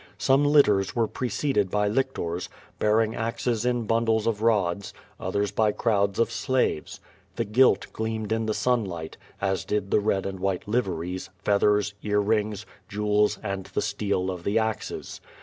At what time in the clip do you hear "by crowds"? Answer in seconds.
5.53-6.17